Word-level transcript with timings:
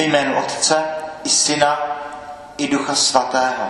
Ve 0.00 0.04
jménu 0.06 0.38
Otce 0.38 0.84
i 1.24 1.28
Syna 1.28 1.78
i 2.56 2.68
Ducha 2.68 2.94
Svatého. 2.94 3.66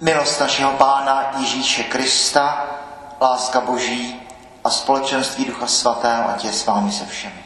Milost 0.00 0.40
našeho 0.40 0.72
Pána 0.72 1.30
Ježíše 1.38 1.82
Krista, 1.84 2.66
láska 3.20 3.60
Boží 3.60 4.20
a 4.64 4.70
společenství 4.70 5.44
Ducha 5.44 5.66
Svatého, 5.66 6.28
ať 6.30 6.44
je 6.44 6.52
s 6.52 6.66
vámi 6.66 6.92
se 6.92 7.06
všemi. 7.06 7.44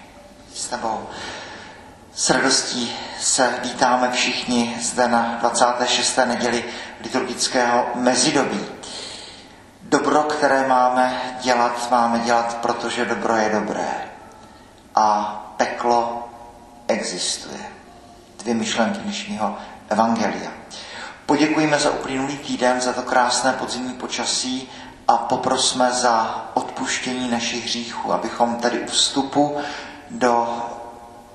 S 0.55 0.69
tebou. 0.69 1.09
S 2.15 2.31
radostí 2.31 2.97
se 3.21 3.55
vítáme 3.63 4.11
všichni 4.13 4.77
zde 4.81 5.09
na 5.09 5.37
26. 5.41 6.17
neděli 6.17 6.65
liturgického 7.01 7.87
mezidobí. 7.95 8.67
Dobro, 9.83 10.23
které 10.23 10.69
máme 10.69 11.23
dělat, 11.41 11.91
máme 11.91 12.19
dělat, 12.19 12.57
protože 12.63 13.05
dobro 13.05 13.37
je 13.37 13.49
dobré. 13.51 13.89
A 14.95 15.39
peklo 15.57 16.22
existuje. 16.93 17.61
Dvě 18.39 18.55
myšlenky 18.55 18.99
dnešního 18.99 19.59
evangelia. 19.89 20.51
Poděkujeme 21.27 21.79
za 21.79 21.91
uplynulý 21.91 22.39
týden, 22.39 22.81
za 22.81 22.93
to 22.93 23.03
krásné 23.03 23.53
podzimní 23.53 23.95
počasí 23.95 24.69
a 25.09 25.17
poprosme 25.17 25.93
za 25.93 26.47
odpuštění 26.55 27.31
našich 27.31 27.65
hříchů, 27.65 28.13
abychom 28.13 28.57
tady 28.57 28.81
u 28.81 28.87
vstupu 28.87 29.57
do 30.11 30.63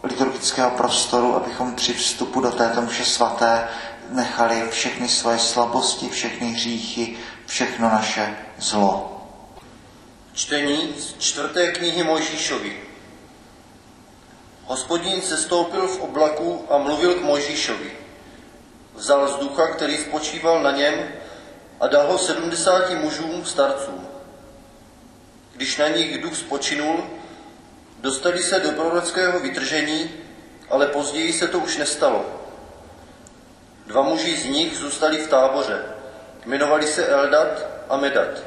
liturgického 0.04 0.72
prostoru, 0.72 1.36
abychom 1.36 1.76
při 1.76 1.94
vstupu 1.94 2.42
do 2.42 2.52
této 2.52 2.82
mše 2.82 3.06
svaté 3.06 3.68
nechali 4.10 4.64
všechny 4.70 5.10
svoje 5.10 5.40
slabosti, 5.40 6.10
všechny 6.10 6.52
hříchy, 6.52 7.18
všechno 7.46 7.90
naše 7.90 8.36
zlo. 8.58 9.14
Čtení 10.34 10.94
z 10.98 11.16
čtvrté 11.18 11.72
knihy 11.72 12.04
Mojžíšovi. 12.04 12.87
Hospodin 14.68 15.22
se 15.22 15.38
stoupil 15.38 15.88
v 15.88 16.02
oblaku 16.02 16.66
a 16.70 16.78
mluvil 16.78 17.14
k 17.16 17.22
Mojžíšovi. 17.22 17.92
Vzal 18.96 19.28
z 19.28 19.36
ducha, 19.36 19.68
který 19.68 19.98
spočíval 19.98 20.64
na 20.64 20.72
něm, 20.72 20.94
a 21.80 21.88
dal 21.88 22.08
ho 22.08 22.18
sedmdesáti 22.18 22.96
mužům 22.96 23.46
starcům. 23.46 24.08
Když 25.56 25.78
na 25.78 25.88
nich 25.88 26.22
duch 26.22 26.36
spočinul, 26.36 27.10
dostali 28.00 28.44
se 28.44 28.60
do 28.60 28.72
prorockého 28.72 29.40
vytržení, 29.40 30.12
ale 30.70 30.88
později 30.88 31.34
se 31.34 31.48
to 31.48 31.60
už 31.60 31.78
nestalo. 31.78 32.26
Dva 33.86 34.02
muži 34.02 34.38
z 34.38 34.46
nich 34.46 34.78
zůstali 34.78 35.18
v 35.18 35.30
táboře. 35.30 35.84
Jmenovali 36.46 36.88
se 36.88 37.06
Eldat 37.06 37.66
a 37.90 37.98
Medat. 37.98 38.44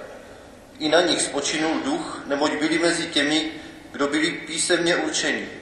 I 0.79 0.89
na 0.89 1.01
nich 1.01 1.23
spočinul 1.23 1.81
duch, 1.85 2.23
neboť 2.27 2.53
byli 2.53 2.79
mezi 2.79 3.07
těmi, 3.07 3.53
kdo 3.93 4.07
byli 4.07 4.31
písemně 4.31 4.97
určeni. 4.97 5.60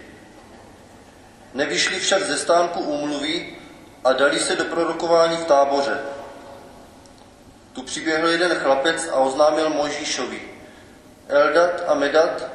Nevyšli 1.55 2.01
však 2.01 2.23
ze 2.23 2.39
stánku 2.39 2.81
úmluvy 2.81 3.57
a 4.05 4.13
dali 4.13 4.41
se 4.41 4.57
do 4.57 4.65
prorokování 4.65 5.37
v 5.37 5.45
táboře. 5.45 5.99
Tu 7.73 7.83
přiběhl 7.83 8.29
jeden 8.29 8.55
chlapec 8.55 9.09
a 9.09 9.15
oznámil 9.15 9.71
Mojžíšovi. 9.71 10.41
Eldat 11.29 11.85
a 11.87 11.95
Medat 11.95 12.49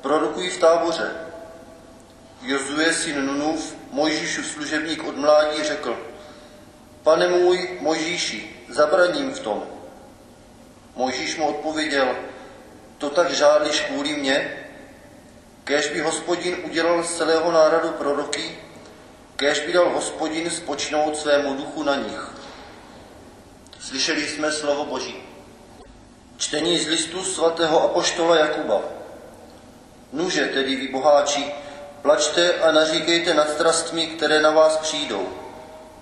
prorokují 0.00 0.50
v 0.50 0.58
táboře. 0.58 1.10
Jozue, 2.42 2.92
syn 2.92 3.26
Nunův, 3.26 3.76
Mojžíšu 3.90 4.42
služebník 4.42 5.04
od 5.04 5.16
mládí, 5.16 5.62
řekl, 5.62 5.98
Pane 7.02 7.28
můj, 7.28 7.78
Mojžíši, 7.80 8.64
zabraním 8.68 9.34
v 9.34 9.40
tom. 9.40 9.66
Mojžíš 10.96 11.36
mu 11.36 11.48
odpověděl, 11.48 12.14
to 12.98 13.10
tak 13.10 13.30
žádliš 13.34 13.80
kvůli 13.80 14.12
mně? 14.12 14.67
Kéž 15.68 15.88
by 15.88 16.00
hospodin 16.00 16.56
udělal 16.64 17.02
z 17.02 17.16
celého 17.16 17.52
národu 17.52 17.88
proroky, 17.88 18.58
kéž 19.36 19.60
by 19.60 19.72
dal 19.72 19.90
hospodin 19.90 20.50
spočinout 20.50 21.16
svému 21.16 21.54
duchu 21.54 21.82
na 21.82 21.94
nich. 21.94 22.30
Slyšeli 23.80 24.28
jsme 24.28 24.52
slovo 24.52 24.84
Boží. 24.84 25.16
Čtení 26.36 26.78
z 26.78 26.88
listu 26.88 27.24
svatého 27.24 27.84
apoštola 27.84 28.36
Jakuba. 28.36 28.80
Nuže 30.12 30.46
tedy 30.46 30.76
vy 30.76 30.88
boháči, 30.88 31.52
plačte 32.02 32.52
a 32.52 32.72
naříkejte 32.72 33.34
nad 33.34 33.50
strastmi, 33.50 34.06
které 34.06 34.42
na 34.42 34.50
vás 34.50 34.76
přijdou. 34.76 35.28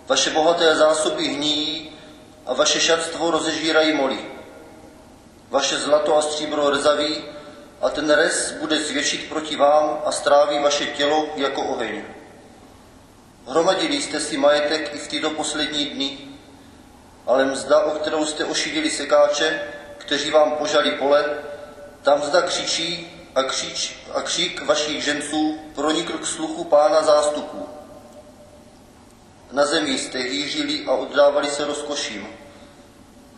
Vaše 0.06 0.30
bohaté 0.30 0.76
zásoby 0.76 1.28
hníjí 1.28 1.92
a 2.46 2.54
vaše 2.54 2.80
šatstvo 2.80 3.30
rozežírají 3.30 3.92
moli. 3.92 4.18
Vaše 5.50 5.78
zlato 5.78 6.16
a 6.16 6.22
stříbro 6.22 6.76
rzaví 6.76 7.35
a 7.80 7.90
ten 7.90 8.10
rez 8.10 8.52
bude 8.60 8.80
zvětšit 8.80 9.28
proti 9.28 9.56
vám 9.56 9.98
a 10.04 10.12
stráví 10.12 10.58
vaše 10.62 10.86
tělo 10.86 11.28
jako 11.36 11.62
oheň. 11.62 12.02
Hromadili 13.46 14.02
jste 14.02 14.20
si 14.20 14.36
majetek 14.36 14.94
i 14.94 14.98
v 14.98 15.08
tyto 15.08 15.30
poslední 15.30 15.84
dny, 15.86 16.18
ale 17.26 17.44
mzda, 17.44 17.80
o 17.80 17.90
kterou 17.90 18.26
jste 18.26 18.44
ošidili 18.44 18.90
sekáče, 18.90 19.62
kteří 19.98 20.30
vám 20.30 20.52
požali 20.52 20.90
pole, 20.90 21.24
tam 22.02 22.20
mzda 22.20 22.42
křičí 22.42 23.12
a, 23.34 23.42
křič, 23.42 23.96
a 24.14 24.22
křík 24.22 24.62
vašich 24.62 25.04
ženců 25.04 25.60
pronikl 25.74 26.18
k 26.18 26.26
sluchu 26.26 26.64
pána 26.64 27.02
zástupů. 27.02 27.68
Na 29.52 29.66
zemi 29.66 29.98
jste 29.98 30.18
hýřili 30.18 30.84
a 30.86 30.92
oddávali 30.92 31.50
se 31.50 31.64
rozkoším. 31.64 32.28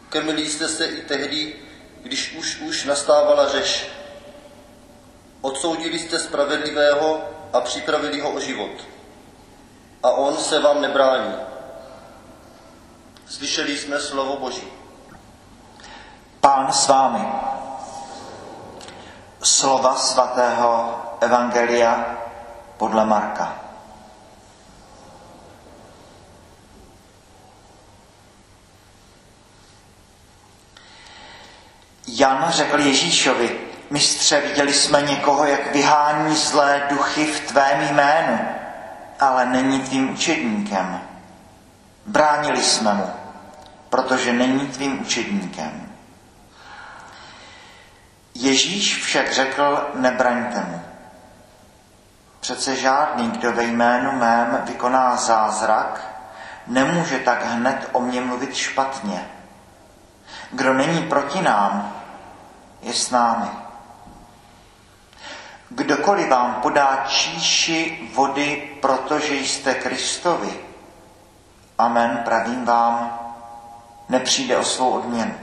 Krmili 0.08 0.46
jste 0.46 0.68
se 0.68 0.84
i 0.84 1.02
tehdy, 1.02 1.54
když 2.02 2.34
už 2.38 2.60
už 2.60 2.84
nastávala 2.84 3.48
řeš. 3.48 3.97
Odsoudili 5.40 5.98
jste 5.98 6.18
spravedlivého 6.18 7.20
a 7.52 7.60
připravili 7.60 8.20
ho 8.20 8.30
o 8.30 8.40
život. 8.40 8.70
A 10.02 10.10
on 10.10 10.36
se 10.36 10.60
vám 10.60 10.80
nebrání. 10.80 11.34
Slyšeli 13.28 13.78
jsme 13.78 14.00
slovo 14.00 14.36
Boží. 14.36 14.68
Pán 16.40 16.72
s 16.72 16.88
vámi. 16.88 17.28
Slova 19.42 19.96
svatého 19.96 21.00
Evangelia 21.20 22.18
podle 22.76 23.04
Marka. 23.04 23.64
Jan 32.06 32.50
řekl 32.50 32.80
Ježíšovi, 32.80 33.67
mistře, 33.90 34.40
viděli 34.40 34.72
jsme 34.72 35.02
někoho, 35.02 35.44
jak 35.44 35.72
vyhání 35.72 36.36
zlé 36.36 36.82
duchy 36.88 37.26
v 37.26 37.40
tvém 37.40 37.80
jménu, 37.80 38.38
ale 39.20 39.46
není 39.46 39.80
tvým 39.80 40.12
učedníkem. 40.12 41.00
Bránili 42.06 42.62
jsme 42.62 42.94
mu, 42.94 43.10
protože 43.90 44.32
není 44.32 44.66
tvým 44.66 45.00
učedníkem. 45.00 45.92
Ježíš 48.34 49.02
však 49.02 49.32
řekl, 49.32 49.90
nebraňte 49.94 50.60
mu. 50.60 50.82
Přece 52.40 52.76
žádný, 52.76 53.30
kdo 53.30 53.52
ve 53.52 53.64
jménu 53.64 54.12
mém 54.12 54.62
vykoná 54.64 55.16
zázrak, 55.16 56.00
nemůže 56.66 57.18
tak 57.18 57.44
hned 57.44 57.88
o 57.92 58.00
mě 58.00 58.20
mluvit 58.20 58.54
špatně. 58.54 59.28
Kdo 60.52 60.74
není 60.74 61.02
proti 61.02 61.42
nám, 61.42 62.02
je 62.82 62.94
s 62.94 63.10
námi. 63.10 63.48
Kdokoliv 65.70 66.28
vám 66.28 66.54
podá 66.54 67.04
číši 67.08 68.10
vody, 68.14 68.70
protože 68.80 69.34
jste 69.34 69.74
Kristovi, 69.74 70.60
amen, 71.78 72.20
pravím 72.24 72.64
vám, 72.64 73.18
nepřijde 74.08 74.56
o 74.56 74.64
svou 74.64 74.90
odměnu. 74.90 75.34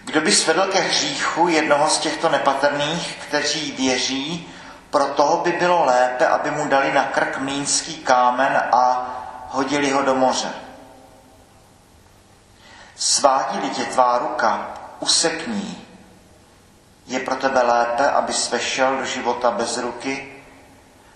Kdo 0.00 0.20
by 0.20 0.32
svedl 0.32 0.62
ke 0.62 0.80
hříchu 0.80 1.48
jednoho 1.48 1.88
z 1.88 1.98
těchto 1.98 2.28
nepatrných, 2.28 3.16
kteří 3.28 3.72
věří, 3.72 4.48
pro 4.90 5.06
toho 5.06 5.36
by 5.36 5.52
bylo 5.52 5.84
lépe, 5.84 6.26
aby 6.26 6.50
mu 6.50 6.68
dali 6.68 6.92
na 6.92 7.04
krk 7.04 7.38
mlínský 7.38 7.96
kámen 7.96 8.62
a 8.72 9.06
hodili 9.48 9.90
ho 9.90 10.02
do 10.02 10.14
moře. 10.14 10.52
Svádí-li 12.96 13.70
tě 13.70 13.84
tvá 13.84 14.18
ruka, 14.18 14.70
usekní. 15.00 15.87
Je 17.08 17.20
pro 17.20 17.36
tebe 17.36 17.62
lépe, 17.62 18.10
abys 18.10 18.50
vešel 18.50 18.96
do 18.96 19.04
života 19.04 19.50
bez 19.50 19.78
ruky, 19.78 20.42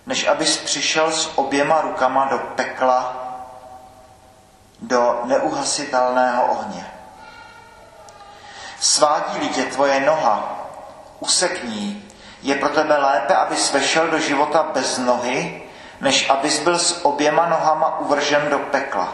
než 0.05 0.27
abys 0.27 0.57
přišel 0.57 1.11
s 1.11 1.37
oběma 1.37 1.81
rukama 1.81 2.25
do 2.25 2.37
pekla, 2.39 3.15
do 4.79 5.21
neuhasitelného 5.23 6.45
ohně. 6.45 6.91
Svádí-li 8.79 9.49
tě 9.49 9.63
tvoje 9.63 9.99
noha, 9.99 10.59
usekní. 11.19 12.09
Je 12.41 12.55
pro 12.55 12.69
tebe 12.69 12.97
lépe, 12.97 13.35
abys 13.35 13.73
vešel 13.73 14.07
do 14.07 14.19
života 14.19 14.63
bez 14.63 14.97
nohy, 14.97 15.63
než 16.01 16.29
abys 16.29 16.59
byl 16.59 16.79
s 16.79 17.05
oběma 17.05 17.45
nohama 17.45 17.99
uvržen 17.99 18.49
do 18.49 18.59
pekla. 18.59 19.13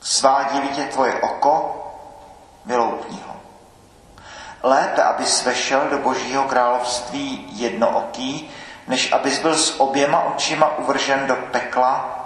Svádí-li 0.00 0.68
tě 0.68 0.84
tvoje 0.84 1.20
oko, 1.20 1.78
vyloupni 2.64 3.18
ho. 3.26 3.41
Lépe, 4.62 5.02
abys 5.02 5.44
vešel 5.44 5.88
do 5.90 5.98
božího 5.98 6.44
království 6.44 7.46
jednooký, 7.52 8.50
než 8.88 9.12
abys 9.12 9.38
byl 9.38 9.58
s 9.58 9.80
oběma 9.80 10.20
očima 10.22 10.78
uvržen 10.78 11.26
do 11.26 11.36
pekla, 11.36 12.18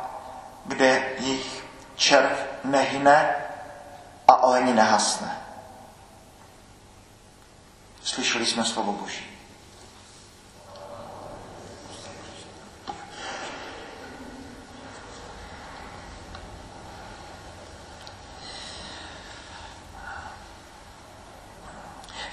kde 0.65 1.03
jich 1.19 1.65
červ 1.97 2.31
nehyne 2.65 3.35
a 4.29 4.43
oheň 4.43 4.75
nehasne. 4.75 5.39
Slyšeli 8.03 8.47
jsme 8.47 8.65
slovo 8.65 8.93
Boží. 8.93 9.36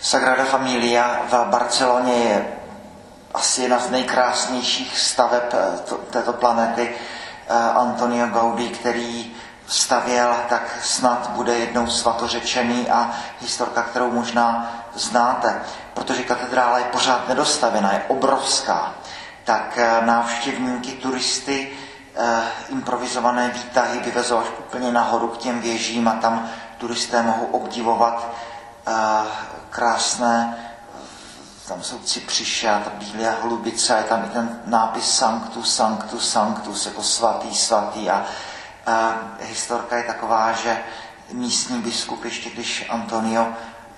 Sagrada 0.03 0.43
Familia 0.43 1.21
v 1.31 1.45
Barceloně 1.49 2.13
je 2.13 2.47
asi 3.33 3.61
jedna 3.61 3.79
z 3.79 3.89
nejkrásnějších 3.89 4.99
staveb 4.99 5.43
eh, 5.53 5.95
této 6.11 6.33
planety. 6.33 6.91
Eh, 7.47 7.53
Antonio 7.75 8.27
Gaudí, 8.27 8.69
který 8.69 9.35
stavěl, 9.67 10.35
tak 10.49 10.79
snad 10.83 11.29
bude 11.29 11.57
jednou 11.57 11.87
svatořečený 11.87 12.89
a 12.89 13.11
historka, 13.41 13.81
kterou 13.83 14.11
možná 14.11 14.73
znáte, 14.93 15.61
protože 15.93 16.23
katedrála 16.23 16.77
je 16.77 16.85
pořád 16.85 17.27
nedostavená, 17.29 17.93
je 17.93 18.03
obrovská, 18.07 18.93
tak 19.43 19.77
eh, 19.77 20.01
návštěvníky, 20.05 20.91
turisty, 20.91 21.71
improvizované 22.69 23.47
výtahy 23.49 23.99
vyvezou 23.99 24.37
až 24.37 24.45
úplně 24.59 24.91
nahoru 24.91 25.27
k 25.27 25.37
těm 25.37 25.61
věžím 25.61 26.07
a 26.07 26.11
tam 26.13 26.49
turisté 26.77 27.21
mohou 27.21 27.45
obdivovat 27.45 28.27
krásné, 29.69 30.57
tam 31.67 31.83
jsou 31.83 31.99
cipřiše 31.99 32.69
a 32.69 32.79
ta 32.79 32.89
bílá 32.89 33.31
hlubice, 33.41 33.97
je 33.97 34.03
tam 34.03 34.25
i 34.25 34.29
ten 34.29 34.61
nápis 34.65 35.17
Sanctus, 35.17 35.75
Sanctus, 35.75 36.31
Sanctus, 36.31 36.85
jako 36.85 37.03
svatý, 37.03 37.55
svatý 37.55 38.09
a, 38.09 38.25
a 38.85 39.15
historka 39.39 39.97
je 39.97 40.03
taková, 40.03 40.51
že 40.51 40.83
místní 41.31 41.81
biskup, 41.81 42.25
ještě 42.25 42.49
když 42.49 42.89
Antonio 42.89 43.53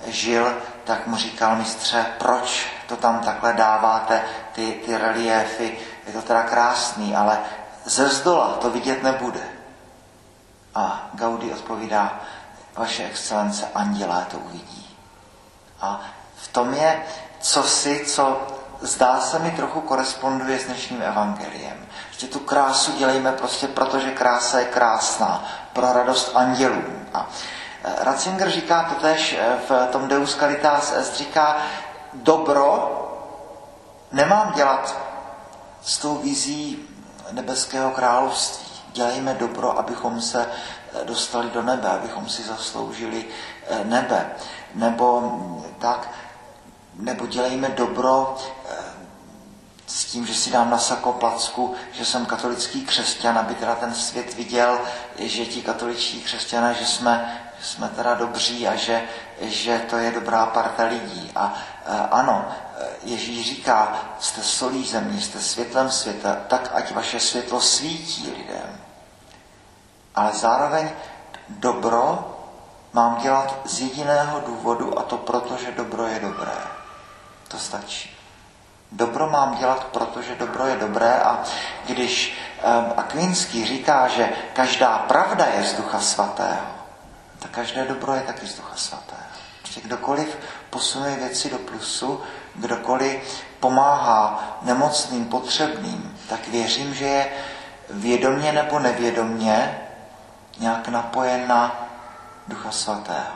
žil, 0.08 0.58
tak 0.84 1.08
mu 1.08 1.18
říkal 1.18 1.56
mistře, 1.56 2.06
proč 2.18 2.68
to 2.88 2.96
tam 2.96 3.20
takhle 3.20 3.54
dáváte, 3.54 4.22
ty, 4.52 4.82
ty 4.86 4.98
reliéfy, 4.98 5.78
je 6.08 6.14
to 6.14 6.22
teda 6.22 6.44
krásný, 6.44 7.16
ale 7.16 7.40
ze 7.86 8.10
zdola 8.10 8.48
to 8.48 8.70
vidět 8.70 9.04
nebude. 9.04 9.42
A 10.76 11.10
Gaudí 11.14 11.52
odpovídá, 11.52 12.20
vaše 12.75 13.04
excelence, 13.04 13.68
andělé 13.75 14.25
to 14.31 14.38
uvidí. 14.38 14.98
A 15.81 16.01
v 16.36 16.48
tom 16.48 16.74
je 16.74 17.06
cosi, 17.39 18.06
co 18.06 18.48
zdá 18.81 19.19
se 19.19 19.39
mi 19.39 19.51
trochu 19.51 19.81
koresponduje 19.81 20.60
s 20.60 20.66
dnešním 20.66 21.01
evangeliem. 21.01 21.88
Že 22.18 22.27
tu 22.27 22.39
krásu 22.39 22.92
dělejme 22.98 23.31
prostě 23.31 23.68
proto, 23.68 24.00
že 24.00 24.12
krása 24.12 24.60
je 24.60 24.66
krásná, 24.66 25.44
pro 25.74 25.94
radost 25.94 26.31
andělů. 26.36 26.83
A 27.13 27.30
e, 27.83 28.04
Ratzinger 28.04 28.51
říká 28.51 28.83
totež 28.83 29.33
e, 29.33 29.57
v 29.69 29.88
tom 29.92 30.07
Deus 30.07 30.36
Caritas 30.36 30.94
Est, 30.94 31.18
říká, 31.18 31.57
dobro 32.13 33.01
nemám 34.12 34.54
dělat 34.56 34.95
s 35.83 35.98
tou 35.98 36.16
vizí 36.16 36.80
nebeského 37.31 37.92
království. 37.92 38.66
Dělejme 38.94 39.33
dobro, 39.33 39.80
abychom 39.80 40.22
se 40.22 40.48
dostali 41.04 41.50
do 41.50 41.62
nebe, 41.62 41.90
abychom 41.90 42.30
si 42.30 42.44
zasloužili 42.44 43.26
nebe 43.84 44.32
nebo 44.76 45.22
tak, 45.80 46.10
nebo 46.96 47.28
dělejme 47.28 47.70
dobro 47.70 48.38
eh, 48.70 48.76
s 49.88 50.06
tím, 50.06 50.28
že 50.28 50.36
si 50.36 50.52
dám 50.52 50.70
na 50.70 50.78
sako 50.78 51.14
placku, 51.14 51.76
že 51.92 52.06
jsem 52.06 52.26
katolický 52.26 52.86
křesťan, 52.86 53.38
aby 53.38 53.56
teda 53.56 53.76
ten 53.76 53.94
svět 53.94 54.34
viděl, 54.34 54.80
že 55.20 55.46
ti 55.46 55.62
katoličtí 55.62 56.22
křesťané, 56.22 56.74
že 56.74 56.86
jsme, 56.86 57.42
že 57.60 57.66
jsme 57.66 57.90
teda 57.90 58.14
dobří 58.14 58.68
a 58.68 58.76
že, 58.76 59.04
že 59.42 59.86
to 59.90 59.98
je 59.98 60.12
dobrá 60.12 60.46
parta 60.46 60.84
lidí. 60.86 61.32
A 61.36 61.54
eh, 61.86 62.08
ano, 62.12 62.46
eh, 62.50 62.86
Ježíš 63.04 63.56
říká, 63.56 64.06
jste 64.20 64.44
solí 64.44 64.86
země, 64.86 65.22
jste 65.22 65.40
světlem 65.40 65.92
světa, 65.92 66.38
tak 66.48 66.72
ať 66.74 66.92
vaše 66.92 67.20
světlo 67.20 67.62
svítí 67.62 68.34
lidem. 68.38 68.85
Ale 70.16 70.32
zároveň 70.34 70.90
dobro 71.50 72.32
mám 72.94 73.22
dělat 73.22 73.60
z 73.66 73.82
jediného 73.82 74.40
důvodu 74.40 75.00
a 75.00 75.04
to 75.04 75.18
proto, 75.18 75.58
že 75.58 75.72
dobro 75.72 76.08
je 76.08 76.20
dobré. 76.20 76.58
To 77.48 77.58
stačí. 77.60 78.18
Dobro 78.92 79.30
mám 79.30 79.56
dělat, 79.56 79.84
protože 79.84 80.36
dobro 80.36 80.66
je 80.66 80.76
dobré 80.76 81.14
a 81.14 81.44
když 81.86 82.38
um, 82.64 82.94
Akvinský 82.98 83.66
říká, 83.66 84.08
že 84.08 84.30
každá 84.54 84.98
pravda 84.98 85.46
je 85.46 85.64
z 85.64 85.74
Ducha 85.74 86.00
Svatého, 86.00 86.66
tak 87.40 87.52
každé 87.52 87.86
dobro 87.86 88.14
je 88.14 88.22
taky 88.22 88.48
z 88.48 88.56
Ducha 88.56 88.76
Svatého. 88.76 89.22
Prostě 89.62 89.82
kdokoliv 89.82 90.38
posunuje 90.70 91.16
věci 91.16 91.50
do 91.50 91.58
plusu, 91.58 92.22
kdokoliv 92.56 93.44
pomáhá 93.60 94.58
nemocným, 94.62 95.26
potřebným, 95.26 96.20
tak 96.30 96.48
věřím, 96.48 96.94
že 96.94 97.06
je 97.06 97.30
vědomně 97.90 98.52
nebo 98.52 98.80
nevědomně 98.80 99.85
nějak 100.57 100.88
napojen 100.88 101.48
na 101.48 101.75
Ducha 102.48 102.72
Svatého. 102.72 103.36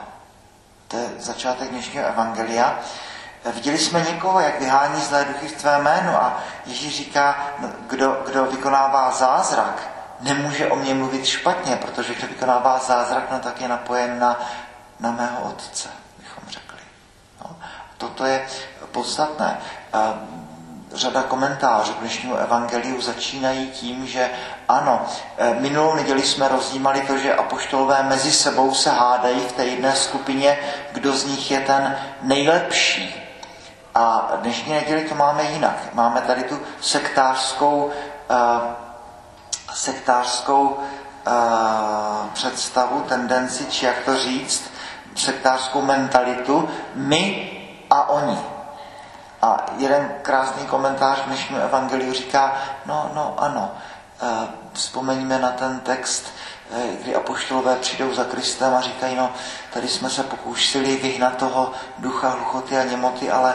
To 0.88 0.96
je 0.96 1.10
začátek 1.18 1.70
dnešního 1.70 2.06
evangelia. 2.06 2.78
Viděli 3.54 3.78
jsme 3.78 4.00
někoho, 4.00 4.40
jak 4.40 4.60
vyhání 4.60 5.00
zlé 5.00 5.24
duchy 5.24 5.48
v 5.48 5.56
tvé 5.56 5.78
jménu 5.78 6.16
a 6.16 6.38
Ježíš 6.66 6.96
říká, 6.96 7.46
no, 7.58 7.68
kdo, 7.86 8.22
kdo 8.26 8.44
vykonává 8.44 9.10
zázrak, 9.10 9.82
nemůže 10.20 10.66
o 10.66 10.76
mě 10.76 10.94
mluvit 10.94 11.26
špatně, 11.26 11.76
protože 11.76 12.14
kdo 12.14 12.26
vykonává 12.26 12.78
zázrak, 12.78 13.30
no 13.30 13.38
tak 13.38 13.60
je 13.60 13.68
napojen 13.68 14.18
na, 14.18 14.40
na 15.00 15.10
mého 15.10 15.40
otce, 15.40 15.88
bychom 16.18 16.42
řekli. 16.48 16.78
No, 17.44 17.56
toto 17.98 18.24
je 18.24 18.46
podstatné 18.92 19.58
řada 20.92 21.22
komentářů 21.22 21.94
k 21.94 22.00
dnešnímu 22.00 22.36
evangeliu 22.36 23.00
začínají 23.00 23.70
tím, 23.70 24.06
že 24.06 24.30
ano, 24.68 25.06
e, 25.38 25.54
minulou 25.54 25.94
neděli 25.94 26.22
jsme 26.22 26.48
rozjímali 26.48 27.00
to, 27.00 27.18
že 27.18 27.34
apoštolové 27.34 28.02
mezi 28.02 28.32
sebou 28.32 28.74
se 28.74 28.90
hádají 28.90 29.40
v 29.40 29.52
té 29.52 29.64
jedné 29.64 29.96
skupině, 29.96 30.58
kdo 30.92 31.12
z 31.12 31.24
nich 31.24 31.50
je 31.50 31.60
ten 31.60 31.98
nejlepší. 32.22 33.26
A 33.94 34.32
dnešní 34.36 34.72
neděli 34.72 35.04
to 35.04 35.14
máme 35.14 35.44
jinak. 35.44 35.76
Máme 35.92 36.20
tady 36.20 36.42
tu 36.42 36.58
sektářskou, 36.80 37.90
uh, 38.30 38.36
sektářskou 39.74 40.68
uh, 40.68 42.28
představu, 42.32 43.00
tendenci, 43.00 43.66
či 43.66 43.86
jak 43.86 43.98
to 44.04 44.18
říct, 44.18 44.70
sektářskou 45.16 45.82
mentalitu, 45.82 46.68
my 46.94 47.50
a 47.90 48.08
oni. 48.08 48.38
A 49.42 49.66
jeden 49.78 50.14
krásný 50.22 50.66
komentář 50.66 51.18
v 51.18 51.26
dnešním 51.26 51.58
evangeliu 51.58 52.12
říká, 52.12 52.56
no, 52.86 53.10
no, 53.14 53.34
ano, 53.38 53.70
eh, 54.22 54.48
vzpomeňme 54.72 55.38
na 55.38 55.50
ten 55.50 55.80
text, 55.80 56.24
eh, 56.70 56.96
kdy 57.02 57.14
apoštolové 57.14 57.76
přijdou 57.76 58.14
za 58.14 58.24
Kristem 58.24 58.74
a 58.74 58.80
říkají, 58.80 59.16
no, 59.16 59.32
tady 59.72 59.88
jsme 59.88 60.10
se 60.10 60.22
pokoušeli 60.22 60.96
vyhnat 60.96 61.36
toho 61.36 61.72
ducha 61.98 62.28
hluchoty 62.28 62.78
a 62.78 62.84
němoty, 62.84 63.30
ale 63.30 63.54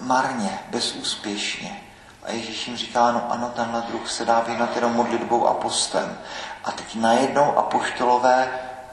marně, 0.00 0.58
bezúspěšně. 0.70 1.80
A 2.24 2.32
Ježíš 2.32 2.66
jim 2.66 2.76
říká, 2.76 3.12
no 3.12 3.32
ano, 3.32 3.52
tenhle 3.56 3.82
druh 3.82 4.10
se 4.10 4.24
dá 4.24 4.40
vyhnat 4.40 4.76
jenom 4.76 4.92
modlitbou 4.92 5.46
a 5.46 5.54
postem. 5.54 6.18
A 6.64 6.72
teď 6.72 6.94
najednou 6.94 7.58
apoštolové 7.58 8.48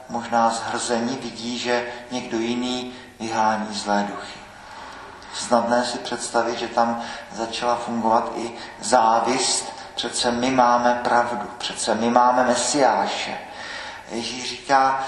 možná 0.08 0.50
zhrzení 0.50 1.16
vidí, 1.16 1.58
že 1.58 1.86
někdo 2.10 2.38
jiný 2.38 2.92
vyhání 3.20 3.74
zlé 3.74 4.06
duchy 4.10 4.45
snadné 5.38 5.84
si 5.84 5.98
představit, 5.98 6.58
že 6.58 6.68
tam 6.68 7.02
začala 7.32 7.76
fungovat 7.76 8.32
i 8.36 8.50
závist. 8.80 9.72
Přece 9.94 10.30
my 10.30 10.50
máme 10.50 11.00
pravdu, 11.04 11.50
přece 11.58 11.94
my 11.94 12.10
máme 12.10 12.44
Mesiáše. 12.44 13.38
Ježíš 14.10 14.50
říká, 14.50 15.04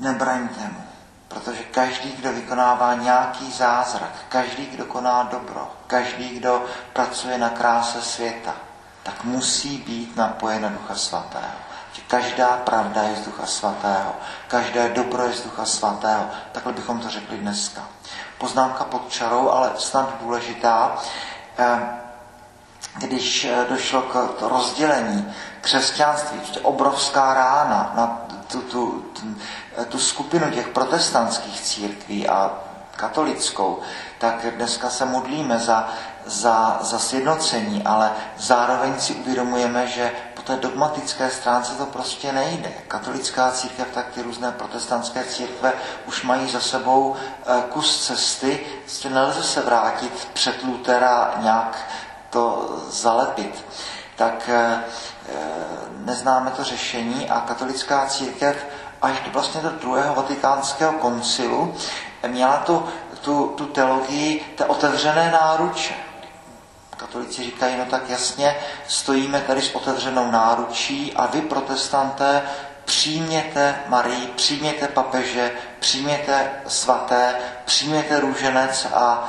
nebraňte 0.00 0.60
mu, 0.60 0.84
protože 1.28 1.62
každý, 1.62 2.12
kdo 2.12 2.32
vykonává 2.32 2.94
nějaký 2.94 3.52
zázrak, 3.52 4.12
každý, 4.28 4.66
kdo 4.66 4.84
koná 4.84 5.22
dobro, 5.22 5.74
každý, 5.86 6.28
kdo 6.28 6.64
pracuje 6.92 7.38
na 7.38 7.50
kráse 7.50 8.02
světa, 8.02 8.54
tak 9.02 9.24
musí 9.24 9.78
být 9.78 10.16
napojen 10.16 10.62
na 10.62 10.68
Ducha 10.68 10.94
Svatého. 10.94 11.66
Každá 12.06 12.46
pravda 12.46 13.02
je 13.02 13.16
z 13.16 13.20
Ducha 13.20 13.46
Svatého, 13.46 14.14
každé 14.48 14.88
dobro 14.88 15.22
je 15.22 15.32
z 15.32 15.42
Ducha 15.42 15.64
Svatého. 15.64 16.26
Takhle 16.52 16.72
bychom 16.72 17.00
to 17.00 17.08
řekli 17.10 17.36
dneska 17.36 17.82
poznámka 18.38 18.84
pod 18.84 19.08
čarou, 19.08 19.50
ale 19.50 19.70
snad 19.78 20.14
důležitá. 20.20 20.96
Eh, 21.58 21.80
když 22.98 23.44
eh, 23.44 23.66
došlo 23.68 24.02
k 24.02 24.36
rozdělení 24.40 25.34
křesťanství, 25.60 26.40
obrovská 26.62 27.34
rána 27.34 27.92
na 27.96 28.26
tu, 28.48 28.60
tu, 28.60 29.04
tu, 29.12 29.36
tu 29.88 29.98
skupinu 29.98 30.50
těch 30.50 30.68
protestantských 30.68 31.60
církví 31.60 32.28
a 32.28 32.50
katolickou, 32.96 33.80
tak 34.18 34.46
dneska 34.56 34.90
se 34.90 35.04
modlíme 35.04 35.58
za, 35.58 35.88
za, 36.26 36.78
za 36.80 36.98
sjednocení, 36.98 37.82
ale 37.84 38.12
zároveň 38.36 39.00
si 39.00 39.14
uvědomujeme, 39.14 39.86
že 39.86 40.12
té 40.46 40.56
dogmatické 40.56 41.30
stránce 41.30 41.74
to 41.74 41.86
prostě 41.86 42.32
nejde. 42.32 42.72
Katolická 42.88 43.50
církev, 43.50 43.86
tak 43.94 44.06
ty 44.14 44.22
různé 44.22 44.52
protestantské 44.52 45.24
církve 45.24 45.72
už 46.06 46.22
mají 46.22 46.50
za 46.50 46.60
sebou 46.60 47.16
eh, 47.16 47.62
kus 47.70 48.06
cesty, 48.06 48.66
prostě 48.84 49.10
nelze 49.10 49.42
se 49.42 49.60
vrátit 49.60 50.28
před 50.32 50.62
Lutera 50.62 51.34
nějak 51.40 51.78
to 52.30 52.76
zalepit. 52.88 53.64
Tak 54.16 54.48
eh, 54.48 54.84
neznáme 56.04 56.50
to 56.50 56.64
řešení 56.64 57.30
a 57.30 57.40
katolická 57.40 58.06
církev 58.06 58.66
až 59.02 59.20
do 59.20 59.30
vlastně 59.30 59.60
do 59.60 59.70
druhého 59.70 60.14
vatikánského 60.14 60.92
koncilu 60.92 61.74
měla 62.26 62.56
tu, 62.56 62.88
tu, 63.20 63.54
tu 63.56 63.66
teologii 63.66 64.54
té 64.56 64.64
otevřené 64.64 65.30
náruče. 65.30 65.94
Katolici 66.96 67.42
říkají, 67.42 67.76
no 67.78 67.84
tak 67.84 68.08
jasně, 68.10 68.56
stojíme 68.88 69.40
tady 69.40 69.62
s 69.62 69.74
otevřenou 69.74 70.30
náručí 70.30 71.12
a 71.16 71.26
vy, 71.26 71.40
protestanté, 71.42 72.42
přijměte 72.84 73.78
Marii, 73.88 74.26
přijměte 74.26 74.88
papeže, 74.88 75.52
přijměte 75.80 76.50
svaté, 76.66 77.34
přijměte 77.64 78.20
růženec 78.20 78.86
a 78.94 79.28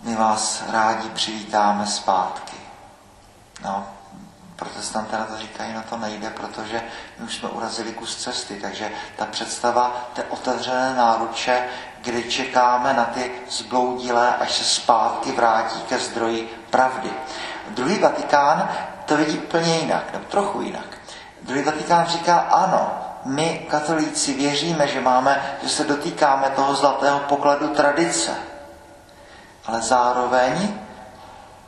my 0.00 0.16
vás 0.16 0.62
rádi 0.70 1.08
přivítáme 1.08 1.86
zpátky. 1.86 2.56
No, 3.64 3.86
protestanté 4.56 5.18
na 5.18 5.24
to 5.24 5.38
říkají, 5.38 5.74
no 5.74 5.82
to 5.90 5.96
nejde, 5.96 6.30
protože 6.30 6.82
my 7.18 7.24
už 7.24 7.36
jsme 7.36 7.48
urazili 7.48 7.92
kus 7.92 8.16
cesty, 8.16 8.60
takže 8.62 8.90
ta 9.16 9.26
představa 9.26 10.10
té 10.12 10.24
otevřené 10.24 10.94
náruče, 10.94 11.68
kdy 12.02 12.24
čekáme 12.24 12.92
na 12.92 13.04
ty 13.04 13.30
zbloudilé, 13.50 14.36
až 14.36 14.52
se 14.52 14.64
zpátky 14.64 15.32
vrátí 15.32 15.82
ke 15.88 15.98
zdroji 15.98 16.64
pravdy. 16.70 17.10
Druhý 17.68 17.98
Vatikán 17.98 18.68
to 19.06 19.16
vidí 19.16 19.38
úplně 19.38 19.76
jinak, 19.76 20.12
nebo 20.12 20.24
trochu 20.24 20.60
jinak. 20.60 20.86
Druhý 21.42 21.62
Vatikán 21.62 22.06
říká, 22.06 22.38
ano, 22.38 22.90
my 23.24 23.66
katolíci 23.70 24.34
věříme, 24.34 24.88
že 24.88 25.00
máme, 25.00 25.58
že 25.62 25.68
se 25.68 25.84
dotýkáme 25.84 26.50
toho 26.56 26.74
zlatého 26.74 27.18
pokladu 27.18 27.68
tradice, 27.68 28.30
ale 29.66 29.82
zároveň 29.82 30.74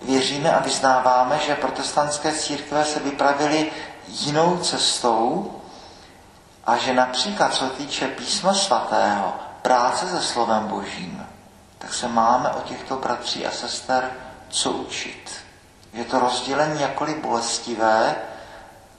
věříme 0.02 0.52
a 0.54 0.60
vyznáváme, 0.60 1.38
že 1.46 1.54
protestantské 1.54 2.32
církve 2.32 2.84
se 2.84 3.00
vypravily 3.00 3.70
jinou 4.08 4.56
cestou 4.58 5.52
a 6.66 6.76
že 6.76 6.94
například 6.94 7.54
co 7.54 7.68
týče 7.68 8.08
písma 8.08 8.54
svatého, 8.54 9.32
práce 9.62 10.06
se 10.08 10.22
slovem 10.22 10.68
božím, 10.68 11.26
tak 11.78 11.94
se 11.94 12.08
máme 12.08 12.48
o 12.50 12.60
těchto 12.60 12.96
bratří 12.96 13.46
a 13.46 13.50
sester 13.50 14.10
co 14.48 14.70
učit. 14.70 15.30
Je 15.92 16.04
to 16.04 16.18
rozdělení 16.18 16.80
jakkoliv 16.80 17.16
bolestivé, 17.16 18.16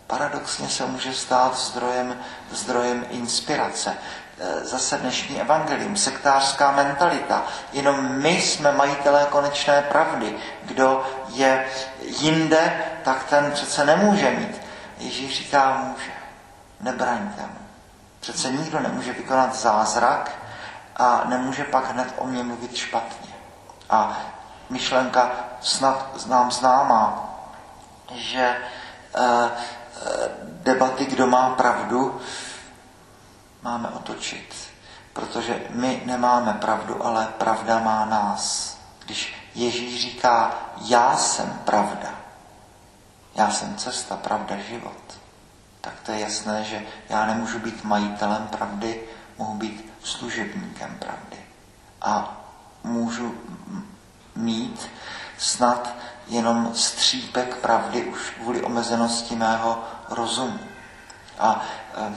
paradoxně 0.08 0.70
se 0.70 0.86
může 0.86 1.14
stát 1.14 1.58
zdrojem, 1.58 2.16
zdrojem 2.52 3.06
inspirace. 3.10 3.94
E, 4.40 4.66
zase 4.66 4.98
dnešní 4.98 5.42
evangelium, 5.42 5.98
sektářská 5.98 6.72
mentalita. 6.72 7.44
Jenom 7.74 8.12
my 8.22 8.30
jsme 8.30 8.72
majitelé 8.72 9.28
konečné 9.30 9.82
pravdy. 9.82 10.36
Kdo 10.64 11.06
je 11.30 11.66
jinde, 12.02 12.84
tak 13.04 13.24
ten 13.24 13.52
přece 13.52 13.86
nemůže 13.86 14.32
mít. 14.32 14.62
Ježíš 14.98 15.38
říká, 15.38 15.82
může. 15.84 16.12
Nebraňte 16.80 17.42
mu. 17.42 17.60
Přece 18.20 18.52
nikdo 18.52 18.80
nemůže 18.80 19.14
vykonat 19.14 19.56
zázrak 19.56 20.41
a 21.02 21.24
nemůže 21.26 21.64
pak 21.64 21.92
hned 21.92 22.14
o 22.18 22.28
mě 22.28 22.44
mluvit 22.44 22.76
špatně. 22.76 23.34
A 23.90 24.18
myšlenka 24.70 25.32
snad 25.62 26.10
znám 26.16 26.52
známá, 26.52 27.30
že 28.14 28.42
e, 28.42 28.60
debaty, 30.44 31.06
kdo 31.06 31.28
má 31.28 31.50
pravdu, 31.50 32.22
máme 33.62 33.90
otočit. 33.90 34.56
Protože 35.14 35.62
my 35.70 36.02
nemáme 36.06 36.54
pravdu, 36.54 37.06
ale 37.06 37.28
pravda 37.38 37.80
má 37.80 38.06
nás. 38.06 38.78
Když 39.06 39.50
Ježíš 39.56 40.02
říká, 40.02 40.56
já 40.86 41.18
jsem 41.18 41.62
pravda, 41.66 42.10
já 43.36 43.50
jsem 43.50 43.76
cesta, 43.76 44.18
pravda, 44.18 44.58
život, 44.58 45.20
tak 45.82 45.94
to 46.04 46.12
je 46.12 46.20
jasné, 46.20 46.64
že 46.64 46.82
já 47.10 47.26
nemůžu 47.26 47.60
být 47.60 47.84
majitelem 47.84 48.48
pravdy, 48.48 49.04
mohu 49.38 49.54
být 49.54 49.91
služebníkem 50.04 50.98
pravdy. 51.00 51.38
A 52.02 52.42
můžu 52.84 53.36
mít 54.36 54.90
snad 55.38 55.96
jenom 56.28 56.76
střípek 56.76 57.56
pravdy 57.56 58.04
už 58.04 58.30
kvůli 58.30 58.62
omezenosti 58.62 59.36
mého 59.36 59.84
rozumu. 60.10 60.60
A 61.40 61.66
e, 61.98 62.16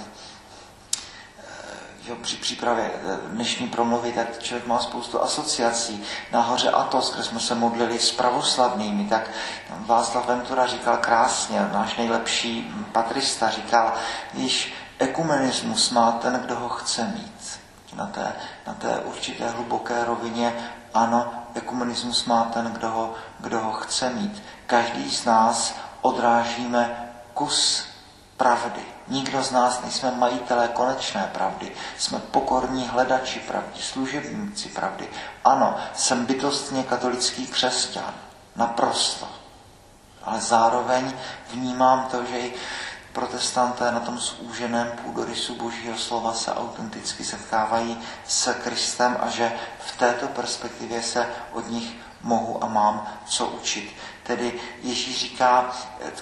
jo, 2.06 2.16
při 2.22 2.36
přípravě 2.36 2.90
eh, 2.94 3.18
dnešní 3.26 3.68
promluvy, 3.68 4.12
tak 4.12 4.42
člověk 4.42 4.66
má 4.66 4.78
spoustu 4.78 5.22
asociací. 5.22 6.02
Nahoře 6.32 6.70
Atos, 6.70 7.14
kde 7.14 7.22
jsme 7.22 7.40
se 7.40 7.54
modlili 7.54 7.98
s 7.98 8.12
pravoslavnými, 8.12 9.04
tak 9.04 9.30
Václav 9.70 10.26
Ventura 10.26 10.66
říkal 10.66 10.96
krásně, 10.96 11.60
náš 11.72 11.96
nejlepší 11.96 12.74
patrista 12.92 13.50
říkal, 13.50 13.92
víš, 14.34 14.74
ekumenismus 14.98 15.90
má 15.90 16.12
ten, 16.12 16.40
kdo 16.44 16.56
ho 16.56 16.68
chce 16.68 17.04
mít. 17.06 17.63
Na 17.94 18.06
té, 18.06 18.32
na 18.66 18.74
té 18.74 18.98
určité 18.98 19.48
hluboké 19.48 20.04
rovině, 20.04 20.70
ano, 20.94 21.34
ekumenismus 21.54 22.24
má 22.24 22.44
ten, 22.44 22.64
kdo 22.72 22.88
ho, 22.90 23.14
kdo 23.38 23.60
ho 23.60 23.72
chce 23.72 24.10
mít. 24.10 24.42
Každý 24.66 25.10
z 25.10 25.24
nás 25.24 25.74
odrážíme 26.00 27.12
kus 27.34 27.86
pravdy. 28.36 28.80
Nikdo 29.08 29.42
z 29.42 29.50
nás 29.50 29.82
nejsme 29.82 30.10
majitelé 30.10 30.68
konečné 30.68 31.30
pravdy. 31.32 31.72
Jsme 31.98 32.18
pokorní 32.18 32.88
hledači 32.88 33.40
pravdy, 33.40 33.80
služebníci 33.80 34.68
pravdy. 34.68 35.08
Ano, 35.44 35.76
jsem 35.94 36.26
bytostně 36.26 36.82
katolický 36.82 37.46
křesťan. 37.46 38.14
Naprosto. 38.56 39.28
Ale 40.22 40.40
zároveň 40.40 41.12
vnímám 41.52 42.08
to, 42.10 42.24
že 42.24 42.38
i 42.38 42.54
protestanté 43.14 43.90
na 43.90 44.00
tom 44.00 44.18
zúženém 44.18 44.92
půdorysu 45.02 45.54
Božího 45.54 45.98
slova 45.98 46.32
se 46.32 46.54
autenticky 46.54 47.24
setkávají 47.24 48.00
s 48.26 48.52
Kristem 48.52 49.16
a 49.20 49.28
že 49.28 49.52
v 49.86 49.96
této 49.96 50.28
perspektivě 50.28 51.02
se 51.02 51.26
od 51.52 51.70
nich 51.70 51.94
mohu 52.22 52.64
a 52.64 52.66
mám 52.66 53.06
co 53.26 53.46
učit. 53.46 53.96
Tedy 54.22 54.60
Ježíš 54.82 55.20
říká, 55.20 55.70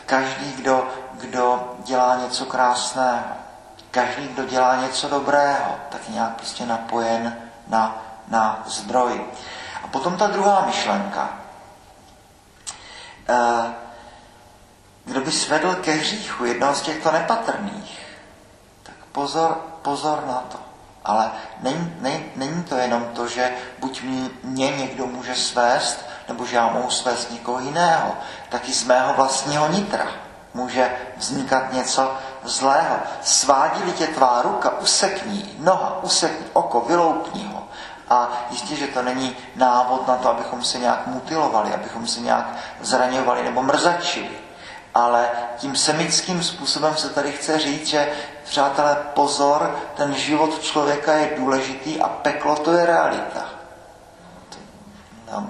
každý, 0.06 0.52
kdo, 0.52 0.88
kdo 1.12 1.74
dělá 1.84 2.16
něco 2.16 2.44
krásného, 2.44 3.24
každý, 3.90 4.28
kdo 4.28 4.44
dělá 4.44 4.76
něco 4.76 5.08
dobrého, 5.08 5.76
tak 5.88 6.08
nějak 6.08 6.36
prostě 6.36 6.66
napojen 6.66 7.36
na, 7.68 8.02
na 8.28 8.62
zdroj. 8.66 9.24
A 9.84 9.86
potom 9.86 10.16
ta 10.16 10.26
druhá 10.26 10.66
myšlenka. 10.66 11.38
Eh, 13.28 13.74
kdo 15.04 15.20
by 15.20 15.32
svedl 15.32 15.74
ke 15.74 15.92
hříchu 15.92 16.44
jednoho 16.44 16.74
z 16.74 16.82
těchto 16.82 17.12
nepatrných, 17.12 18.00
tak 18.82 18.94
pozor, 19.12 19.60
pozor 19.82 20.24
na 20.26 20.44
to. 20.48 20.58
Ale 21.04 21.30
není, 21.60 21.96
není, 22.00 22.24
není 22.36 22.64
to 22.64 22.76
jenom 22.76 23.04
to, 23.04 23.28
že 23.28 23.52
buď 23.78 24.02
mě 24.42 24.70
někdo 24.70 25.06
může 25.06 25.34
svést, 25.34 26.06
nebo 26.28 26.46
že 26.46 26.56
já 26.56 26.68
mohu 26.68 26.90
svést 26.90 27.30
někoho 27.30 27.60
jiného. 27.60 28.14
Taky 28.48 28.72
z 28.72 28.84
mého 28.84 29.14
vlastního 29.14 29.68
nitra 29.68 30.06
může 30.54 30.96
vznikat 31.16 31.72
něco 31.72 32.16
zlého. 32.44 32.96
Svádí 33.22 33.92
tě 33.92 34.06
tvá 34.06 34.42
ruka, 34.42 34.78
usekni, 34.78 35.54
noha, 35.58 36.02
usekni, 36.02 36.46
oko, 36.52 36.80
vyloupni 36.80 37.46
ho. 37.46 37.68
A 38.08 38.46
jistě, 38.50 38.76
že 38.76 38.86
to 38.86 39.02
není 39.02 39.36
návod 39.56 40.08
na 40.08 40.16
to, 40.16 40.28
abychom 40.28 40.64
se 40.64 40.78
nějak 40.78 41.06
mutilovali, 41.06 41.74
abychom 41.74 42.06
se 42.06 42.20
nějak 42.20 42.46
zraňovali 42.80 43.42
nebo 43.44 43.62
mrzačili. 43.62 44.30
Ale 44.94 45.30
tím 45.58 45.76
semickým 45.76 46.42
způsobem 46.42 46.96
se 46.96 47.10
tady 47.10 47.32
chce 47.32 47.58
říct, 47.58 47.86
že 47.86 48.12
přátelé, 48.44 48.96
pozor, 49.14 49.78
ten 49.96 50.14
život 50.14 50.62
člověka 50.62 51.12
je 51.12 51.32
důležitý 51.36 52.00
a 52.00 52.08
peklo 52.08 52.56
to 52.56 52.72
je 52.72 52.86
realita. 52.86 53.44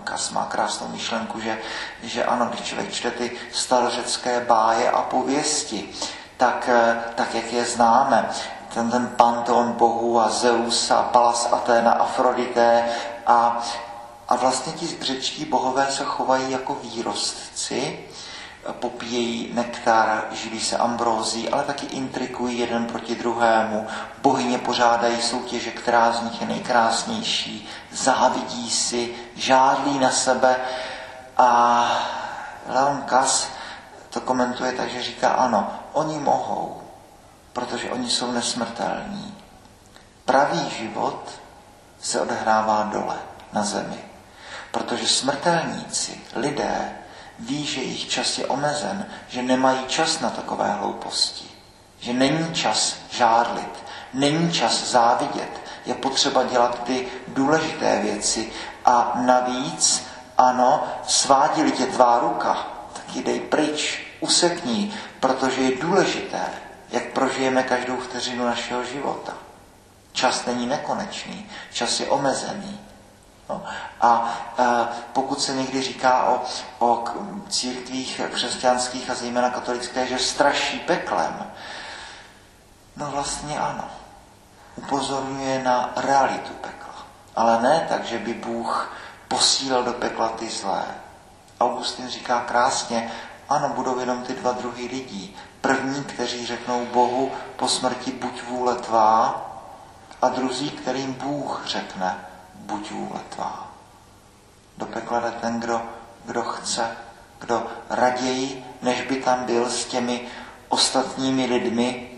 Kas 0.04 0.30
má 0.30 0.44
krásnou 0.44 0.88
myšlenku, 0.88 1.40
že, 1.40 1.58
že 2.02 2.24
ano, 2.24 2.46
když 2.46 2.60
člověk 2.60 2.92
čte 2.92 3.10
ty 3.10 3.30
starořecké 3.52 4.40
báje 4.40 4.90
a 4.90 5.02
pověsti, 5.02 5.88
tak, 6.36 6.70
tak 7.14 7.34
jak 7.34 7.52
je 7.52 7.64
známe, 7.64 8.30
ten, 8.74 8.90
ten 8.90 9.06
panteon 9.06 9.72
bohů 9.72 10.20
a 10.20 10.28
Zeus 10.28 10.90
a 10.90 11.02
Palas 11.02 11.52
Athena, 11.52 11.92
Afrodité 11.92 12.84
a, 13.26 13.62
a 14.28 14.36
vlastně 14.36 14.72
ti 14.72 14.96
řečtí 15.00 15.44
bohové 15.44 15.86
se 15.90 16.04
chovají 16.04 16.50
jako 16.50 16.74
výrostci, 16.74 17.98
popíjejí 18.72 19.50
nektar, 19.54 20.24
živí 20.32 20.60
se 20.60 20.76
ambrózí, 20.76 21.48
ale 21.48 21.62
taky 21.62 21.86
intrikují 21.86 22.58
jeden 22.58 22.86
proti 22.86 23.14
druhému. 23.14 23.86
Bohyně 24.22 24.58
pořádají 24.58 25.22
soutěže, 25.22 25.70
která 25.70 26.12
z 26.12 26.22
nich 26.22 26.40
je 26.40 26.46
nejkrásnější, 26.46 27.68
závidí 27.92 28.70
si, 28.70 29.14
žádlí 29.36 29.98
na 29.98 30.10
sebe 30.10 30.56
a, 31.36 32.12
Leon 32.68 33.02
Kass 33.02 33.48
to 34.10 34.20
komentuje 34.20 34.72
tak, 34.72 34.90
že 34.90 35.02
říká, 35.02 35.28
ano, 35.28 35.70
oni 35.92 36.18
mohou, 36.18 36.82
protože 37.52 37.90
oni 37.90 38.10
jsou 38.10 38.32
nesmrtelní. 38.32 39.38
Pravý 40.24 40.70
život 40.70 41.30
se 42.00 42.20
odehrává 42.20 42.82
dole, 42.82 43.16
na 43.52 43.62
zemi. 43.64 44.04
Protože 44.70 45.08
smrtelníci, 45.08 46.20
lidé, 46.34 46.92
ví, 47.42 47.66
že 47.66 47.80
jejich 47.80 48.08
čas 48.08 48.38
je 48.38 48.46
omezen, 48.46 49.06
že 49.28 49.42
nemají 49.42 49.86
čas 49.86 50.20
na 50.20 50.30
takové 50.30 50.72
hlouposti, 50.72 51.44
že 52.00 52.12
není 52.12 52.54
čas 52.54 52.96
žárlit, 53.10 53.84
není 54.14 54.52
čas 54.52 54.90
závidět, 54.90 55.60
je 55.86 55.94
potřeba 55.94 56.42
dělat 56.42 56.84
ty 56.84 57.06
důležité 57.28 58.00
věci 58.02 58.52
a 58.84 59.12
navíc, 59.26 60.06
ano, 60.38 60.84
svádili 61.06 61.72
tě 61.72 61.86
tvá 61.86 62.18
ruka, 62.18 62.66
tak 62.92 63.16
ji 63.16 63.22
dej 63.22 63.40
pryč, 63.40 64.06
usekni, 64.20 64.94
protože 65.20 65.60
je 65.60 65.82
důležité, 65.82 66.40
jak 66.90 67.12
prožijeme 67.12 67.62
každou 67.62 67.96
vteřinu 67.96 68.46
našeho 68.46 68.84
života. 68.84 69.32
Čas 70.12 70.46
není 70.46 70.66
nekonečný, 70.66 71.50
čas 71.72 72.00
je 72.00 72.06
omezený. 72.06 72.80
No. 73.52 73.62
A 74.00 74.38
e, 74.58 74.88
pokud 75.12 75.42
se 75.42 75.54
někdy 75.54 75.82
říká 75.82 76.24
o, 76.24 76.42
o 76.78 77.04
církvích 77.48 78.20
křesťanských 78.32 79.10
a 79.10 79.14
zejména 79.14 79.50
katolické, 79.50 80.06
že 80.06 80.18
straší 80.18 80.78
peklem, 80.78 81.50
no 82.96 83.10
vlastně 83.10 83.60
ano. 83.60 83.84
Upozorňuje 84.76 85.62
na 85.62 85.92
realitu 85.96 86.52
pekla. 86.52 86.94
Ale 87.36 87.62
ne 87.62 87.86
tak, 87.88 88.04
že 88.04 88.18
by 88.18 88.34
Bůh 88.34 88.96
posílal 89.28 89.82
do 89.82 89.92
pekla 89.92 90.28
ty 90.28 90.48
zlé. 90.48 90.84
Augustin 91.60 92.08
říká 92.08 92.40
krásně, 92.40 93.12
ano, 93.48 93.68
budou 93.68 93.98
jenom 93.98 94.22
ty 94.22 94.32
dva 94.32 94.52
druhy 94.52 94.86
lidí. 94.86 95.36
První, 95.60 96.04
kteří 96.04 96.46
řeknou 96.46 96.86
Bohu 96.86 97.32
po 97.56 97.68
smrti 97.68 98.12
buď 98.12 98.42
vůle 98.42 98.74
tvá, 98.74 99.48
a 100.22 100.28
druzí, 100.28 100.70
kterým 100.70 101.12
Bůh 101.14 101.62
řekne 101.66 102.31
buď 102.62 102.90
vůle 102.90 103.20
tvá. 103.28 103.68
Do 104.78 104.86
pekla 104.86 105.20
jde 105.20 105.30
ten, 105.30 105.60
kdo, 105.60 105.82
kdo 106.24 106.42
chce, 106.42 106.96
kdo 107.40 107.66
raději, 107.90 108.64
než 108.82 109.02
by 109.02 109.16
tam 109.16 109.44
byl 109.44 109.70
s 109.70 109.84
těmi 109.84 110.20
ostatními 110.68 111.46
lidmi, 111.46 112.10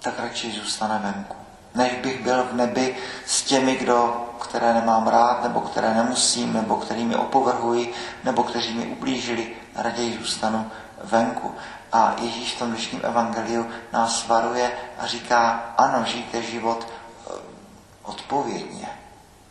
tak 0.00 0.18
radši 0.18 0.52
zůstane 0.52 0.98
venku. 0.98 1.36
Než 1.74 1.92
bych 1.92 2.24
byl 2.24 2.44
v 2.44 2.52
nebi 2.52 2.96
s 3.26 3.42
těmi, 3.42 3.76
kdo, 3.76 4.26
které 4.40 4.74
nemám 4.74 5.06
rád, 5.06 5.42
nebo 5.42 5.60
které 5.60 5.94
nemusím, 5.94 6.52
nebo 6.52 6.76
kterými 6.76 7.16
opovrhuji, 7.16 7.94
nebo 8.24 8.42
kteří 8.42 8.74
mi 8.74 8.86
ublížili, 8.86 9.48
raději 9.74 10.18
zůstanu 10.18 10.70
venku. 11.04 11.54
A 11.92 12.14
Ježíš 12.18 12.54
v 12.54 12.58
tom 12.58 12.70
dnešním 12.70 13.00
evangeliu 13.04 13.66
nás 13.92 14.26
varuje 14.26 14.72
a 14.98 15.06
říká, 15.06 15.50
ano, 15.76 16.04
žijte 16.04 16.42
život 16.42 16.86
odpovědně. 18.06 18.88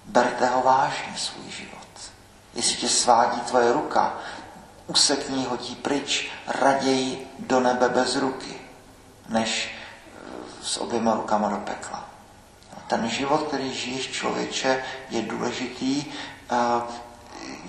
Berte 0.05 0.45
ho 0.45 0.61
vážně, 0.61 1.13
svůj 1.17 1.51
život. 1.51 1.87
Jestli 2.53 2.75
tě 2.75 2.89
svádí 2.89 3.41
tvoje 3.41 3.73
ruka, 3.73 4.13
usekni 4.87 5.45
ho 5.45 5.57
tí 5.57 5.75
pryč, 5.75 6.31
raději 6.47 7.27
do 7.39 7.59
nebe 7.59 7.89
bez 7.89 8.15
ruky, 8.15 8.61
než 9.29 9.69
eh, 9.69 10.19
s 10.63 10.77
oběma 10.77 11.13
rukama 11.13 11.49
do 11.49 11.57
pekla. 11.57 12.09
Ten 12.87 13.09
život, 13.09 13.47
který 13.47 13.73
žiješ 13.73 14.11
člověče, 14.11 14.83
je 15.09 15.21
důležitý, 15.21 16.05
eh, 16.51 16.55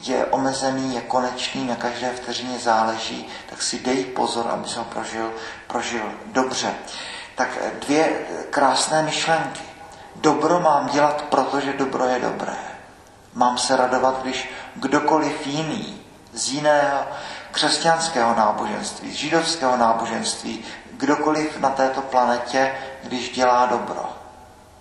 je 0.03 0.27
omezený, 0.27 0.95
je 0.95 1.01
konečný, 1.01 1.67
na 1.67 1.77
každé 1.77 2.13
vteřině 2.13 2.59
záleží, 2.59 3.27
tak 3.51 3.63
si 3.63 3.79
dej 3.79 4.05
pozor, 4.05 4.49
aby 4.51 4.69
se 4.69 4.79
ho 4.79 4.85
prožil, 4.85 5.33
prožil 5.67 6.13
dobře. 6.27 6.75
Tak 7.35 7.49
dvě 7.81 8.27
krásné 8.51 9.03
myšlenky. 9.03 9.76
Dobro 10.21 10.61
mám 10.61 10.89
dělat, 10.89 11.23
protože 11.23 11.73
dobro 11.73 12.05
je 12.05 12.21
dobré. 12.21 12.57
Mám 13.35 13.59
se 13.59 13.77
radovat, 13.77 14.23
když 14.23 14.51
kdokoliv 14.75 15.47
jiný 15.47 16.01
z 16.33 16.49
jiného 16.49 16.99
křesťanského 17.53 18.35
náboženství, 18.35 19.11
z 19.13 19.15
židovského 19.15 19.77
náboženství, 19.77 20.65
kdokoliv 20.93 21.59
na 21.59 21.71
této 21.71 22.03
planetě, 22.03 22.75
když 23.03 23.31
dělá 23.31 23.67
dobro, 23.67 24.17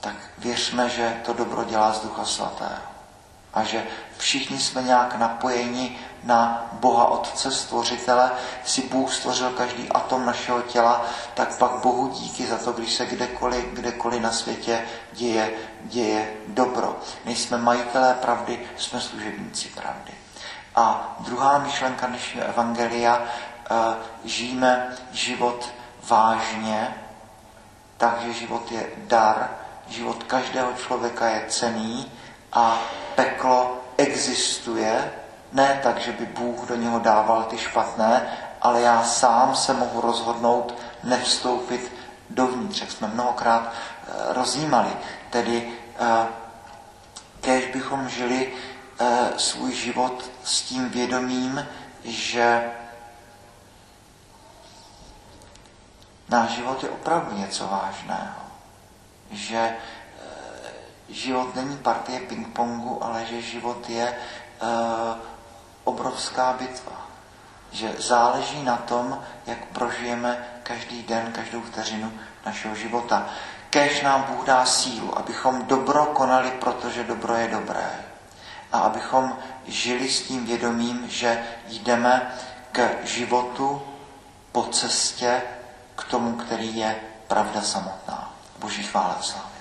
tak 0.02 0.16
věřme, 0.38 0.90
že 0.90 1.18
to 1.26 1.34
dobro 1.34 1.64
dělá 1.64 1.94
z 1.94 2.02
Ducha 2.02 2.26
Svatého 2.26 2.96
a 3.54 3.64
že 3.64 3.84
všichni 4.18 4.60
jsme 4.60 4.84
nějak 4.84 5.16
napojeni 5.16 6.00
na 6.26 6.70
Boha 6.72 7.06
Otce, 7.06 7.52
Stvořitele. 7.52 8.32
Si 8.66 8.82
Bůh 8.82 9.14
stvořil 9.14 9.50
každý 9.50 9.90
atom 9.90 10.26
našeho 10.26 10.62
těla, 10.62 11.06
tak 11.34 11.58
pak 11.58 11.72
Bohu 11.72 12.08
díky 12.08 12.46
za 12.46 12.58
to, 12.58 12.72
když 12.72 12.94
se 12.94 13.06
kdekoliv, 13.06 13.66
kdekoliv 13.66 14.22
na 14.22 14.32
světě 14.32 14.86
děje, 15.14 15.52
děje 15.84 16.34
dobro. 16.48 17.00
Nejsme 17.26 17.58
majitelé 17.58 18.14
pravdy, 18.14 18.60
jsme 18.78 19.02
služebníci 19.02 19.68
pravdy. 19.68 20.12
A 20.76 21.16
druhá 21.20 21.58
myšlenka 21.58 22.08
dnešního 22.08 22.46
evangelia, 22.46 23.22
eh, 23.22 23.76
žijeme 24.24 24.96
život 25.12 25.70
vážně, 26.10 26.96
takže 27.98 28.34
život 28.34 28.72
je 28.72 28.90
dar, 28.98 29.50
život 29.88 30.24
každého 30.24 30.74
člověka 30.74 31.30
je 31.30 31.46
cený, 31.48 32.12
a 32.56 32.82
peklo 33.16 33.82
existuje, 33.98 35.12
ne 35.54 35.80
tak, 35.84 35.98
že 36.00 36.12
by 36.12 36.26
Bůh 36.26 36.68
do 36.68 36.76
něho 36.76 37.00
dával 37.00 37.44
ty 37.44 37.58
špatné, 37.58 38.38
ale 38.62 38.82
já 38.82 39.04
sám 39.04 39.56
se 39.56 39.74
mohu 39.74 40.02
rozhodnout 40.02 40.76
nevstoupit 41.04 41.92
dovnitř, 42.30 42.82
jak 42.82 42.92
jsme 42.92 43.08
mnohokrát 43.08 43.72
eh, 43.72 44.34
rozjímali. 44.34 44.90
Tedy 45.30 45.74
eh, 46.00 46.28
kež 47.42 47.66
bychom 47.74 48.10
žili 48.10 48.54
eh, 49.00 49.30
svůj 49.38 49.74
život 49.74 50.32
s 50.44 50.62
tím 50.62 50.90
vědomím, 50.90 51.68
že 52.04 52.72
náš 56.30 56.50
život 56.50 56.84
je 56.84 56.90
opravdu 56.90 57.38
něco 57.38 57.68
vážného. 57.68 58.42
Že 59.32 59.76
život 61.10 61.56
není 61.56 61.78
partie 61.78 62.20
pingpongu, 62.20 63.04
ale 63.04 63.26
že 63.26 63.42
život 63.42 63.90
je 63.90 64.16
obrovská 65.86 66.54
bitva. 66.54 67.08
Že 67.72 67.96
záleží 67.98 68.64
na 68.64 68.78
tom, 68.78 69.22
jak 69.46 69.66
prožijeme 69.66 70.48
každý 70.64 71.04
den, 71.04 71.32
každou 71.32 71.62
vteřinu 71.62 72.12
našeho 72.46 72.76
života. 72.76 73.30
Kež 73.70 74.02
nám 74.02 74.24
Bůh 74.24 74.46
dá 74.46 74.66
sílu, 74.66 75.18
abychom 75.18 75.66
dobro 75.66 76.06
konali, 76.06 76.52
protože 76.52 77.04
dobro 77.04 77.36
je 77.36 77.48
dobré. 77.48 78.06
A 78.72 78.80
abychom 78.80 79.38
žili 79.68 80.10
s 80.10 80.22
tím 80.28 80.46
vědomím, 80.46 81.10
že 81.10 81.44
jdeme 81.68 82.32
k 82.72 82.90
životu 83.04 83.82
po 84.52 84.64
cestě 84.64 85.42
k 85.96 86.04
tomu, 86.04 86.36
který 86.36 86.78
je 86.78 86.96
pravda 87.28 87.62
samotná. 87.62 88.34
Boží 88.60 88.84
chvála 88.84 89.18
sláva. 89.22 89.55